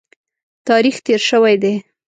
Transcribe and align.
تاریخ 0.67 0.95
تېر 1.05 1.21
شوی 1.29 1.55
دی. 1.63 1.73